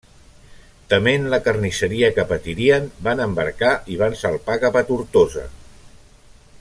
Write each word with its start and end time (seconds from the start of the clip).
Tement 0.93 1.27
la 1.33 1.39
carnisseria 1.47 2.09
que 2.15 2.25
patirien, 2.31 2.87
van 3.09 3.21
embarcar 3.27 3.75
i 3.97 3.99
van 4.01 4.17
salpar 4.23 4.57
cap 4.65 4.81
a 4.83 4.85
Tortosa. 4.91 5.45